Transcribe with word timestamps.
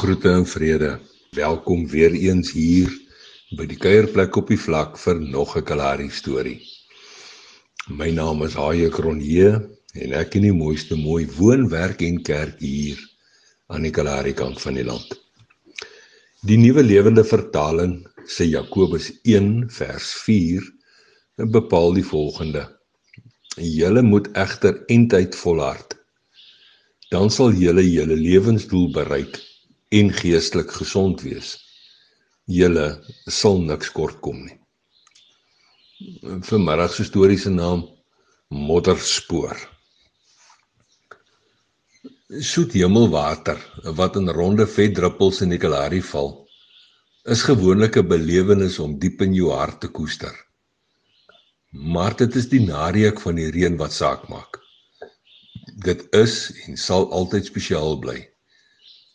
Groete 0.00 0.30
en 0.30 0.46
vrede. 0.46 0.98
Welkom 1.30 1.82
weer 1.88 2.14
eens 2.16 2.54
hier 2.56 2.88
by 3.52 3.66
die 3.68 3.76
kuierplek 3.76 4.36
op 4.40 4.48
die 4.48 4.56
vlak 4.56 4.94
vir 4.96 5.18
nog 5.20 5.50
'n 5.58 5.64
Kalahari 5.70 6.06
storie. 6.08 6.62
My 7.98 8.08
naam 8.08 8.40
is 8.46 8.56
Haie 8.56 8.88
Kronje 8.88 9.50
en 9.94 10.14
ek 10.20 10.38
in 10.40 10.46
die 10.46 10.54
mooiste 10.56 10.96
mooi 10.96 11.26
woonwerk 11.36 12.00
en 12.00 12.16
kerk 12.22 12.56
hier 12.64 12.96
aan 13.68 13.82
die 13.82 13.90
Kalahari 13.90 14.32
kant 14.32 14.62
van 14.64 14.80
die 14.80 14.86
land. 14.88 15.12
Die 16.48 16.56
nuwe 16.56 16.82
lewende 16.82 17.24
vertaling 17.24 18.08
sê 18.24 18.48
Jakobus 18.48 19.12
1 19.24 19.68
vers 19.68 20.14
4 20.24 20.64
bepaal 21.58 21.92
die 21.92 22.08
volgende: 22.14 22.64
Julle 23.58 24.02
moet 24.02 24.32
egter 24.32 24.80
eintyd 24.88 25.36
volhard. 25.36 25.94
Dan 27.10 27.28
sal 27.30 27.52
julle 27.52 27.84
julle 27.84 28.16
lewensdoel 28.16 28.90
bereik 28.96 29.49
en 29.90 30.12
geestelik 30.14 30.70
gesond 30.70 31.22
wees. 31.26 31.56
Julle 32.46 32.86
sal 33.26 33.58
niks 33.66 33.90
kort 33.94 34.20
kom 34.22 34.44
nie. 34.46 34.56
Vanmiddag 36.46 36.94
se 36.94 37.06
storie 37.08 37.38
se 37.38 37.50
naam 37.50 37.82
Modderspoor. 38.54 39.58
Soet 42.30 42.76
hemelwater 42.78 43.58
wat 43.98 44.16
in 44.18 44.30
ronde 44.30 44.66
vet 44.70 44.94
druppels 44.94 45.42
in 45.42 45.50
die 45.54 45.58
Kalahari 45.58 46.00
val, 46.12 46.32
is 47.26 47.42
gewoonlik 47.42 47.98
'n 47.98 48.08
belewenis 48.08 48.78
om 48.78 48.98
diep 48.98 49.22
in 49.22 49.34
jou 49.34 49.50
hart 49.50 49.80
te 49.80 49.88
koester. 49.88 50.34
Maar 51.70 52.16
dit 52.16 52.34
is 52.36 52.48
die 52.48 52.64
nareuk 52.66 53.20
van 53.20 53.34
die 53.34 53.50
reën 53.50 53.76
wat 53.76 53.92
saak 53.92 54.28
maak. 54.28 54.62
Dit 55.84 56.06
is 56.14 56.52
en 56.66 56.76
sal 56.76 57.10
altyd 57.12 57.44
spesiaal 57.44 57.98
bly 57.98 58.30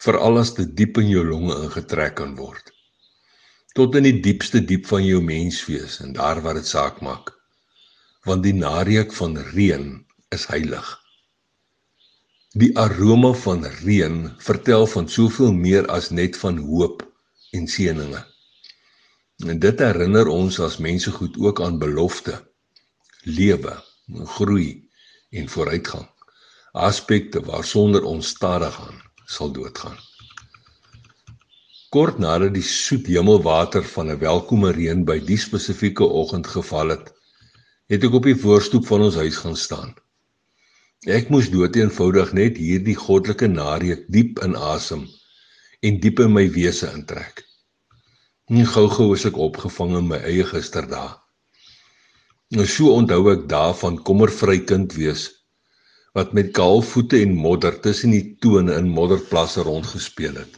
veral 0.05 0.40
as 0.41 0.54
dit 0.58 0.72
diep 0.77 1.00
in 1.02 1.09
jou 1.12 1.23
longe 1.26 1.55
ingetrek 1.66 2.18
kan 2.20 2.36
word. 2.40 2.72
Tot 3.76 3.96
in 4.00 4.05
die 4.08 4.20
diepste 4.23 4.62
diep 4.63 4.85
van 4.88 5.04
jou 5.04 5.21
menswees 5.24 5.99
en 6.04 6.13
daar 6.16 6.41
waar 6.46 6.60
dit 6.60 6.70
saak 6.70 7.02
maak. 7.05 7.34
Want 8.26 8.46
die 8.46 8.55
nareuk 8.55 9.13
van 9.18 9.35
reën 9.52 9.90
is 10.35 10.46
heilig. 10.52 10.88
Die 12.55 12.71
aroma 12.79 13.34
van 13.44 13.66
reën 13.82 14.21
vertel 14.40 14.88
van 14.88 15.10
soveel 15.12 15.52
meer 15.54 15.90
as 15.91 16.10
net 16.10 16.40
van 16.40 16.62
hoop 16.70 17.04
en 17.57 17.68
seëninge. 17.68 18.24
En 19.44 19.60
dit 19.60 19.84
herinner 19.84 20.32
ons 20.32 20.60
as 20.63 20.79
mense 20.79 21.12
goed 21.12 21.35
ook 21.44 21.62
aan 21.62 21.82
belofte 21.82 22.40
lewe 23.26 23.74
groei 24.38 24.70
en 25.34 25.49
vooruitgang 25.49 26.05
aspekte 26.76 27.41
waarsonder 27.48 28.04
ons 28.04 28.27
stadig 28.35 28.76
gaan 28.77 29.04
sal 29.26 29.51
doodgaan. 29.51 29.98
Kort 31.95 32.18
nadat 32.20 32.54
die 32.55 32.65
soet 32.65 33.07
hemelwater 33.07 33.84
van 33.93 34.09
'n 34.12 34.20
welkome 34.20 34.71
reën 34.71 35.05
by 35.05 35.20
die 35.20 35.37
spesifieke 35.37 36.04
oggend 36.04 36.48
geval 36.48 36.90
het, 36.90 37.13
het 37.87 38.04
ek 38.04 38.13
op 38.13 38.23
die 38.23 38.35
voorstoep 38.35 38.87
van 38.87 39.01
ons 39.01 39.15
huis 39.15 39.37
gaan 39.37 39.55
staan. 39.55 39.95
Ek 41.05 41.29
moes 41.29 41.49
doeteenvoudig 41.54 42.34
net 42.34 42.57
hierdie 42.57 42.98
goddelike 42.98 43.48
nareuk 43.48 44.05
diep 44.09 44.40
inasem 44.43 45.07
en 45.82 45.99
diep 45.99 46.20
in 46.20 46.34
my 46.34 46.49
wese 46.49 46.89
intrek. 46.91 47.43
Nie 48.49 48.65
gou-gou 48.65 49.13
is 49.13 49.26
ek 49.26 49.37
opgevang 49.37 49.98
in 49.98 50.07
my 50.07 50.17
eie 50.17 50.43
gisterdae. 50.43 51.13
Nou 52.51 52.65
so 52.65 52.91
onthou 52.93 53.32
ek 53.32 53.48
daarvan 53.49 54.01
kommervry 54.04 54.60
kind 54.65 54.93
wees 54.93 55.29
wat 56.16 56.32
met 56.32 56.54
kaal 56.55 56.80
voete 56.82 57.20
en 57.20 57.34
modder 57.35 57.76
tussen 57.84 58.13
die 58.16 58.38
tone 58.40 58.76
in 58.80 58.88
modderplasse 58.88 59.63
rondgespeel 59.68 60.38
het. 60.40 60.54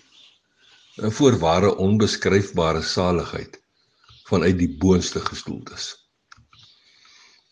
'n 1.02 1.14
Voorware 1.20 1.72
onbeskryfbare 1.86 2.82
saligheid 2.82 3.58
vanuit 4.30 4.58
die 4.60 4.70
boonste 4.84 5.20
gestoeltes. 5.20 5.88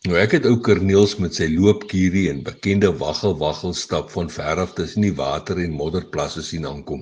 Nou 0.05 0.19
ek 0.21 0.35
het 0.37 0.45
ou 0.45 0.59
Corneels 0.67 1.15
met 1.17 1.33
sy 1.33 1.47
loopkierie 1.49 2.27
en 2.29 2.43
bekende 2.45 2.91
waggel 3.01 3.33
waggel 3.41 3.73
stap 3.73 4.13
van 4.13 4.29
ver 4.29 4.61
af 4.61 4.77
tussen 4.77 5.01
die 5.01 5.15
water 5.17 5.57
en 5.63 5.73
modderplasse 5.73 6.43
sien 6.45 6.65
aankom. 6.69 7.01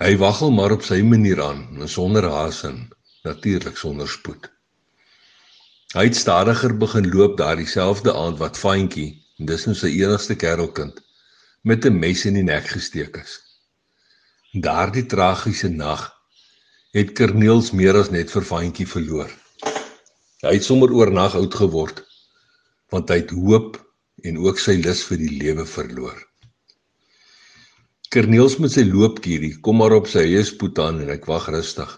Hy 0.00 0.16
waggel 0.16 0.50
maar 0.50 0.72
op 0.72 0.82
sy 0.84 1.02
manier 1.02 1.42
aan, 1.42 1.88
sonder 1.88 2.24
haas 2.24 2.62
en 2.64 2.88
natuurlik 3.24 3.76
sonder 3.76 4.08
spoed. 4.08 4.48
Hy 5.92 6.08
het 6.08 6.16
stadiger 6.16 6.76
begin 6.76 7.12
loop 7.12 7.36
daardie 7.36 7.68
selfde 7.68 8.16
aand 8.16 8.40
wat 8.40 8.56
Fantjie 8.56 9.25
en 9.38 9.48
dis 9.50 9.66
nou 9.68 9.74
sy 9.76 9.90
enigste 10.00 10.36
kerelkind 10.40 11.00
met 11.62 11.84
'n 11.86 11.98
mes 11.98 12.24
in 12.24 12.34
die 12.34 12.46
nek 12.46 12.68
gesteek 12.72 13.16
is. 13.22 13.40
Daardie 14.52 15.06
tragiese 15.06 15.68
nag 15.68 16.12
het 16.94 17.12
Kerniels 17.12 17.72
meer 17.72 17.96
as 17.96 18.10
net 18.10 18.30
vir 18.30 18.42
Vantjie 18.42 18.86
verloor. 18.86 19.30
Hy 20.42 20.52
het 20.54 20.64
sommer 20.64 20.92
oornag 20.92 21.34
oud 21.34 21.54
geword 21.54 22.04
want 22.94 23.10
hy 23.10 23.16
het 23.16 23.30
hoop 23.30 23.76
en 24.22 24.38
ook 24.38 24.58
sy 24.62 24.76
lus 24.78 25.02
vir 25.04 25.18
die 25.18 25.38
lewe 25.40 25.66
verloor. 25.66 26.16
Kerniels 28.14 28.58
met 28.62 28.72
sy 28.72 28.84
loopkierie 28.86 29.56
kom 29.60 29.76
maar 29.76 29.92
op 29.92 30.06
sy 30.06 30.22
eie 30.22 30.44
spoed 30.44 30.78
aan 30.78 31.00
en 31.02 31.10
ek 31.10 31.26
wag 31.26 31.48
rustig. 31.48 31.90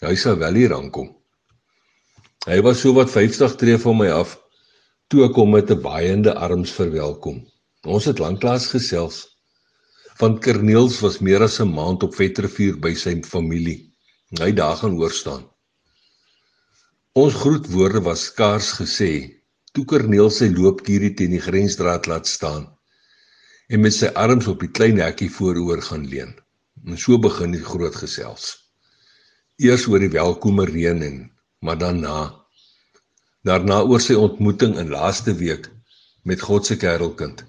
Hy 0.00 0.14
sal 0.16 0.38
wel 0.38 0.54
hier 0.54 0.74
aankom. 0.74 1.10
Hy 2.46 2.60
was 2.62 2.80
so 2.80 2.94
wat 2.94 3.10
50 3.10 3.56
tree 3.58 3.78
van 3.78 3.98
my 3.98 4.08
af 4.14 4.38
toe 5.12 5.26
ek 5.26 5.36
hom 5.36 5.50
met 5.52 5.70
'n 5.70 5.82
baaiende 5.84 6.32
arms 6.32 6.70
verwelkom. 6.72 7.44
Ons 7.84 8.04
het 8.08 8.18
lanklaas 8.18 8.66
gesels. 8.72 9.16
Van 10.16 10.38
Kerniels 10.40 11.00
was 11.04 11.20
meer 11.20 11.42
as 11.44 11.60
'n 11.60 11.68
maand 11.68 12.02
op 12.02 12.14
Vetrivier 12.14 12.78
by 12.80 12.94
sy 12.94 13.20
familie. 13.20 13.92
Hy 14.40 14.52
daar 14.52 14.76
gaan 14.76 14.96
hoor 14.96 15.12
staan. 15.12 15.44
Ons 17.12 17.34
groetwoorde 17.34 18.00
was 18.00 18.24
skaars 18.24 18.72
gesê 18.80 19.36
toe 19.74 19.84
Kerniels 19.84 20.38
sy 20.38 20.48
loopkierie 20.48 21.14
teen 21.14 21.30
die 21.36 21.44
grensdraad 21.48 22.06
laat 22.06 22.26
staan 22.26 22.72
en 23.68 23.80
met 23.80 23.92
sy 23.92 24.06
arms 24.06 24.46
op 24.46 24.60
die 24.60 24.72
klein 24.72 24.96
hekkie 24.96 25.30
vooroor 25.30 25.82
gaan 25.82 26.08
leun. 26.08 26.32
En 26.86 26.96
so 26.96 27.18
begin 27.18 27.52
die 27.52 27.64
groot 27.64 27.94
gesels. 27.94 28.56
Eers 29.58 29.86
oor 29.88 30.00
die 30.00 30.08
welkome 30.08 30.64
reën 30.64 31.02
en 31.02 31.30
maar 31.60 31.78
daarna 31.78 32.41
daarna 33.46 33.80
oor 33.82 34.02
sy 34.02 34.14
ontmoeting 34.18 34.76
in 34.78 34.92
laaste 34.92 35.34
week 35.38 35.68
met 36.28 36.42
God 36.46 36.66
se 36.66 36.76
kerelkind 36.78 37.42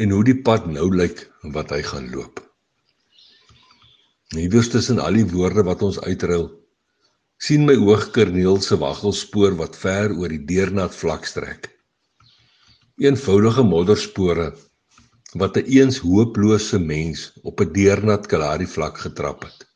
en 0.00 0.14
hoe 0.14 0.22
die 0.24 0.38
pad 0.46 0.68
nou 0.70 0.86
lyk 0.94 1.26
wat 1.56 1.74
hy 1.74 1.82
gaan 1.84 2.08
loop. 2.12 2.40
Niewers 4.32 4.70
tussen 4.72 5.00
al 5.02 5.18
die 5.18 5.26
woorde 5.28 5.64
wat 5.66 5.82
ons 5.82 5.98
uitruil, 6.00 6.46
sien 7.42 7.66
my 7.66 7.74
oog 7.76 8.10
Kerneel 8.14 8.60
se 8.64 8.78
waggelspoor 8.80 9.56
wat 9.58 9.76
ver 9.76 10.14
oor 10.14 10.32
die 10.32 10.44
deurnat 10.46 10.94
vlak 10.96 11.26
strek. 11.28 11.68
Eenvoudige 13.00 13.64
modderspore 13.66 14.52
wat 15.40 15.56
'n 15.56 15.66
eens 15.66 15.98
hooplose 16.04 16.78
mens 16.78 17.32
op 17.42 17.60
'n 17.60 17.72
deurnat 17.72 18.26
Kalahari 18.26 18.66
vlak 18.66 18.98
getrap 18.98 19.44
het 19.48 19.69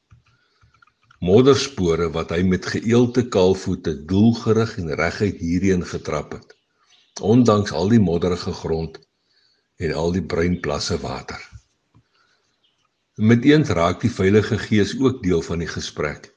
modderspore 1.24 2.10
wat 2.12 2.34
hy 2.34 2.42
met 2.44 2.66
geëelte 2.68 3.22
kaalvoete 3.32 3.94
doelgerig 4.10 4.74
en 4.82 4.90
reguit 4.98 5.38
hierheen 5.40 5.84
getrap 5.88 6.34
het 6.36 6.50
ondanks 7.22 7.72
al 7.72 7.88
die 7.88 8.00
modderige 8.02 8.52
grond 8.52 8.98
en 9.80 9.94
al 9.94 10.12
die 10.12 10.22
bruin 10.32 10.58
plasse 10.60 10.98
water. 11.00 11.38
Met 13.16 13.46
eens 13.46 13.70
raak 13.78 14.02
die 14.02 14.10
Heilige 14.10 14.58
Gees 14.58 14.92
ook 14.98 15.22
deel 15.22 15.40
van 15.46 15.62
die 15.62 15.70
gesprek. 15.70 16.28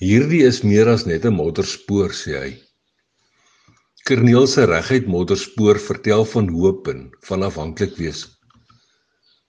Hierdie 0.00 0.42
is 0.48 0.62
meer 0.64 0.88
as 0.88 1.04
net 1.06 1.28
'n 1.28 1.36
modderspoor 1.36 2.16
sê 2.22 2.34
hy. 2.40 2.50
Kerneel 4.08 4.46
se 4.46 4.64
reguit 4.64 5.06
modderspoor 5.06 5.78
vertel 5.78 6.24
van 6.24 6.48
hoop 6.48 6.88
en 6.88 7.10
van 7.28 7.42
afhanklik 7.42 7.94
wees. 7.96 8.26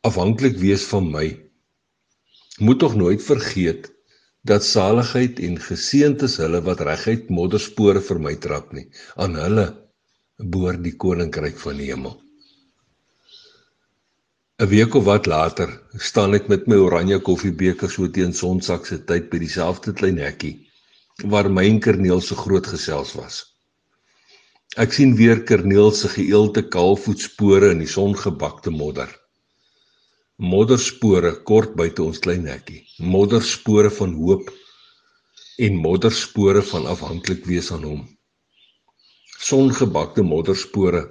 Afhanklik 0.03 0.57
wees 0.57 0.85
van 0.93 1.11
my. 1.11 1.27
Moet 2.59 2.79
tog 2.79 2.95
nooit 2.95 3.23
vergeet 3.23 3.94
dat 4.49 4.65
saligheid 4.65 5.39
en 5.47 5.55
geseënd 5.61 6.21
is 6.27 6.35
hulle 6.41 6.61
wat 6.67 6.83
reguit 6.85 7.31
modderspore 7.37 8.01
vir 8.09 8.19
my 8.27 8.35
trap 8.43 8.75
nie 8.77 8.85
aan 9.25 9.39
hulle 9.41 9.65
behoort 10.53 10.83
die 10.85 10.93
koninkryk 11.05 11.57
van 11.63 11.81
die 11.81 11.89
hemel. 11.89 12.13
'n 14.61 14.69
week 14.73 14.93
of 14.99 15.07
wat 15.09 15.25
later 15.31 15.73
staan 16.09 16.37
ek 16.37 16.45
met 16.53 16.69
my 16.71 16.77
oranje 16.83 17.19
koffiebeker 17.29 17.91
so 17.95 18.07
teen 18.17 18.37
sonsak 18.43 18.85
se 18.91 19.01
tyd 19.09 19.31
by 19.33 19.41
dieselfde 19.41 19.95
klein 19.97 20.21
hekkie 20.27 20.53
waar 21.33 21.49
my 21.57 21.65
en 21.71 21.81
Kerneel 21.87 22.21
se 22.21 22.35
groot 22.35 22.67
gesels 22.67 23.15
was. 23.17 23.41
Ek 24.77 24.93
sien 24.93 25.15
weer 25.19 25.41
Kerneel 25.49 25.91
se 25.91 26.11
geëelte 26.11 26.67
kaalvoetspore 26.77 27.71
in 27.73 27.81
die 27.83 27.93
songebakte 27.97 28.71
modder 28.71 29.09
modderspore 30.37 31.31
kort 31.43 31.75
buite 31.79 32.03
ons 32.03 32.19
klein 32.19 32.47
hekkie 32.51 32.83
modderspore 32.99 33.89
van 33.99 34.13
hoop 34.19 34.51
en 35.67 35.81
modderspore 35.87 36.61
van 36.73 36.85
afhanklik 36.93 37.45
wees 37.45 37.71
aan 37.71 37.83
hom 37.83 38.05
songebakte 39.39 40.23
modderspore 40.23 41.05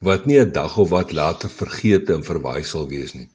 wat 0.00 0.26
nie 0.26 0.40
'n 0.40 0.52
dag 0.52 0.78
of 0.78 0.90
wat 0.90 1.12
later 1.12 1.48
vergeet 1.48 2.10
en 2.10 2.22
verwaai 2.22 2.64
sal 2.64 2.88
wees 2.88 3.14
nie 3.14 3.28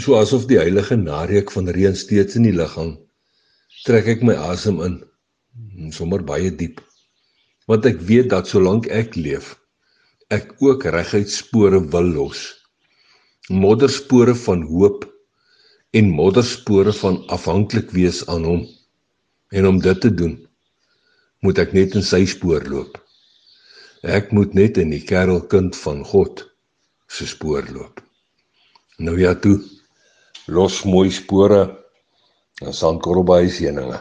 So 0.00 0.16
asof 0.16 0.46
die 0.48 0.56
heilige 0.56 0.96
nareuk 0.96 1.50
van 1.52 1.68
reën 1.76 1.96
steeds 1.96 2.38
in 2.38 2.46
die 2.46 2.54
lug 2.56 2.72
hang, 2.78 2.92
trek 3.84 4.06
ek 4.08 4.22
my 4.24 4.32
asem 4.48 4.78
in, 4.80 4.94
sommer 5.92 6.22
baie 6.24 6.48
diep. 6.48 6.80
Want 7.68 7.84
ek 7.90 8.00
weet 8.08 8.30
dat 8.32 8.48
solank 8.48 8.88
ek 8.88 9.18
leef, 9.18 9.52
ek 10.32 10.54
ook 10.64 10.86
reguit 10.94 11.28
spore 11.28 11.82
wil 11.92 12.08
los. 12.14 12.46
Modderspore 13.52 14.32
van 14.34 14.62
hoop 14.64 15.02
en 15.92 16.08
modderspore 16.08 16.92
van 16.96 17.18
afhanklik 17.26 17.90
wees 17.92 18.22
aan 18.26 18.44
hom. 18.48 18.62
En 19.52 19.66
om 19.68 19.80
dit 19.84 20.00
te 20.00 20.08
doen, 20.14 20.38
moet 21.44 21.58
ek 21.60 21.74
net 21.76 21.92
in 21.98 22.06
sy 22.06 22.22
spoor 22.32 22.64
loop. 22.64 22.96
Ek 24.02 24.32
moet 24.32 24.56
net 24.56 24.80
in 24.80 24.94
die 24.94 25.02
kerelkind 25.04 25.76
van 25.76 26.00
God 26.08 26.46
se 27.12 27.28
spoor 27.28 27.68
loop. 27.74 28.00
Nou 28.96 29.18
ja 29.20 29.34
toe 29.36 29.58
los 30.48 30.82
mooi 30.88 31.10
spore. 31.12 31.66
Dan 32.62 32.72
staan 32.72 33.00
korrelbaai 33.04 33.50
seëninge. 33.50 34.00